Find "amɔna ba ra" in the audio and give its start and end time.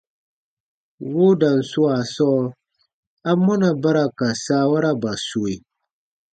3.29-4.05